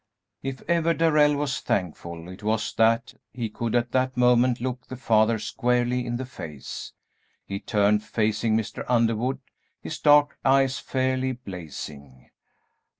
[0.41, 4.95] If ever Darrell was thankful, it was that he could at that moment look the
[4.95, 6.91] father squarely in the face.
[7.45, 8.83] He turned, facing Mr.
[8.89, 9.37] Underwood,
[9.79, 12.31] his dark eyes fairly blazing.